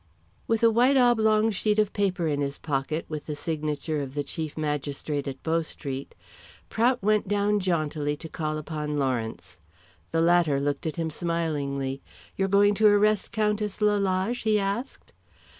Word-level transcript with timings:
With 0.47 0.63
a 0.63 0.71
white 0.71 0.97
oblong 0.97 1.51
sheet 1.51 1.77
of 1.77 1.93
paper 1.93 2.25
in 2.25 2.41
his 2.41 2.57
pocket 2.57 3.05
with 3.07 3.27
the 3.27 3.35
signature 3.35 4.01
of 4.01 4.15
the 4.15 4.23
chief 4.23 4.57
magistrate 4.57 5.27
at 5.27 5.43
Bow 5.43 5.61
Street, 5.61 6.15
Prout 6.69 7.03
went 7.03 7.27
down 7.27 7.59
jauntily 7.59 8.17
to 8.17 8.27
call 8.27 8.57
upon 8.57 8.97
Lawrence. 8.97 9.59
The 10.11 10.19
latter 10.21 10.59
looked 10.59 10.87
at 10.87 10.95
him 10.95 11.11
smilingly. 11.11 12.01
"You 12.35 12.45
are 12.45 12.55
going 12.57 12.73
to 12.81 12.87
arrest 12.87 13.31
Countess 13.31 13.79
Lalage?" 13.79 14.41
he 14.41 14.57
asked. 14.59 15.13